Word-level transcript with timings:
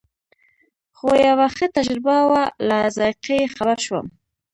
خو 0.97 1.07
یوه 1.27 1.47
ښه 1.55 1.67
تجربه 1.77 2.15
وه 2.29 2.43
له 2.67 2.79
ذایقې 2.97 3.35
یې 3.41 3.47
خبر 3.55 3.77
شوم. 3.85 4.05